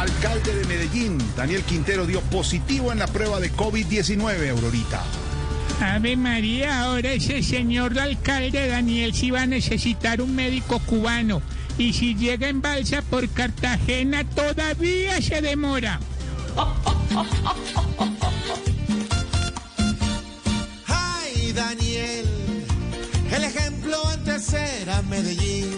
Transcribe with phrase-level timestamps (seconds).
[0.00, 5.02] Alcalde de Medellín, Daniel Quintero, dio positivo en la prueba de COVID-19, Aurorita.
[5.78, 11.42] Ave María, ahora ese señor alcalde Daniel sí va a necesitar un médico cubano.
[11.76, 16.00] Y si llega en balsa por Cartagena, todavía se demora.
[20.86, 22.26] Ay, Daniel,
[23.32, 25.76] el ejemplo antes era Medellín.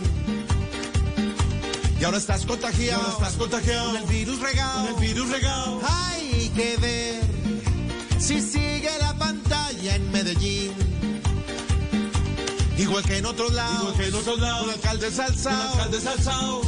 [2.02, 5.80] Y ahora estás contagiado, estás contagiado con el virus regado, con el virus regado.
[5.88, 7.22] Hay que ver
[8.18, 10.72] si sigue la pantalla en Medellín.
[12.76, 16.00] Igual que en otros lados, igual que en otros lados, un alcalde salsado, un alcalde
[16.00, 16.62] salsado.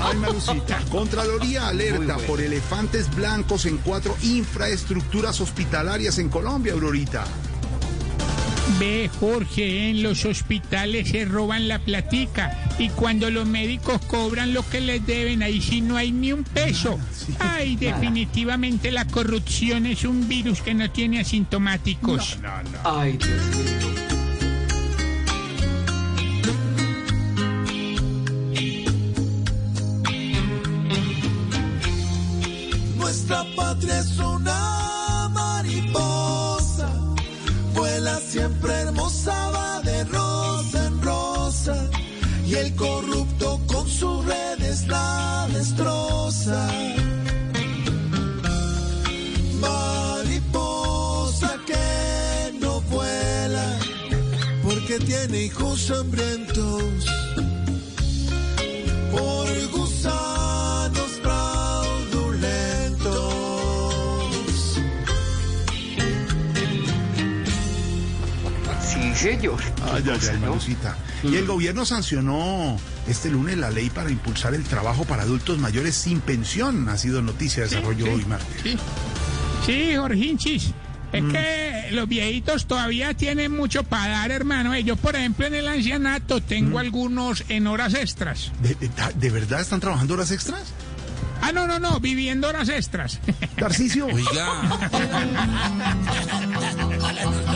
[0.00, 0.78] Ay, Marucita.
[0.92, 7.24] Contraloría alerta por elefantes blancos en cuatro infraestructuras hospitalarias en Colombia, Aurorita.
[8.78, 14.68] Ve, Jorge, en los hospitales se roban la platica y cuando los médicos cobran lo
[14.68, 16.98] que les deben, ahí sí no hay ni un peso.
[17.38, 22.38] Ay, definitivamente la corrupción es un virus que no tiene asintomáticos.
[22.84, 24.06] Ay, Dios mío.
[32.96, 36.92] Nuestra patria es una mariposa,
[37.76, 41.76] vuela siempre hermosa, va de rosa en rosa,
[42.46, 46.68] y el corrupto con sus redes la destroza.
[49.60, 53.78] Mariposa que no vuela,
[54.62, 57.25] porque tiene hijos hambrientos.
[69.16, 69.58] Señor.
[69.92, 70.96] Ay, ay, ay, Marucita.
[71.22, 72.78] Y el gobierno sancionó
[73.08, 76.88] este lunes la ley para impulsar el trabajo para adultos mayores sin pensión.
[76.88, 78.10] Ha sido noticia de desarrollo sí.
[78.12, 78.62] hoy martes.
[78.62, 78.76] Sí,
[79.64, 80.70] sí Jorginchis.
[81.12, 84.76] Es que los viejitos todavía tienen mucho para dar, hermano.
[84.78, 88.50] Yo, por ejemplo, en el ancianato tengo algunos en horas extras.
[88.60, 90.64] ¿De, de- de verdad están trabajando horas extras?
[91.40, 93.20] Ah, no, no, no, viviendo horas extras.
[93.56, 94.08] Tarcicio.
[94.08, 94.16] Yo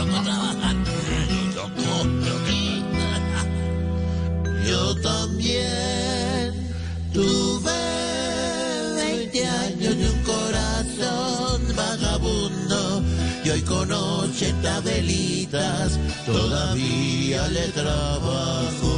[9.31, 13.03] 20 años y un corazón vagabundo.
[13.43, 18.97] Y hoy con 80 velitas todavía le trabajo.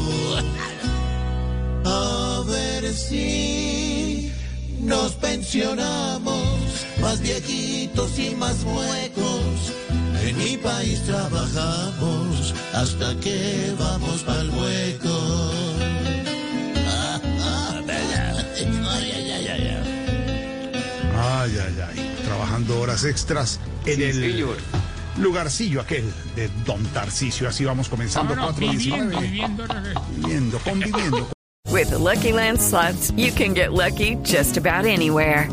[1.86, 4.32] A ver si
[4.80, 6.48] nos pensionamos,
[7.00, 9.74] más viejitos y más huecos.
[10.24, 14.50] En mi país trabajamos hasta que vamos pa'l
[22.38, 24.56] Trabajando horas extras en Sí, el señor.
[25.20, 27.48] lugarcillo aquel de Don Tarcicio.
[27.48, 28.36] Así vamos comenzando.
[28.36, 29.20] No, no, 4:19.
[29.20, 29.68] viviendo, viviendo.
[30.18, 31.28] Viviendo, conviviendo.
[31.72, 35.48] With the Lucky Land slots, you can get lucky just about anywhere.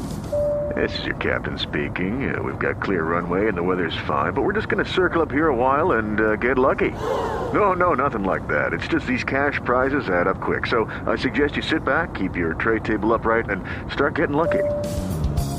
[0.75, 2.33] This is your captain speaking.
[2.35, 5.21] Uh, we've got clear runway and the weather's fine, but we're just going to circle
[5.21, 6.93] up here a while and uh, get lucky.
[7.53, 8.73] No, no, nothing like that.
[8.73, 10.67] It's just these cash prizes add up quick.
[10.67, 13.63] So I suggest you sit back, keep your tray table upright, and
[13.93, 14.63] start getting lucky.